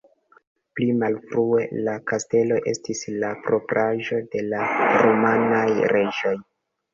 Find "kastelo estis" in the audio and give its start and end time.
2.11-3.03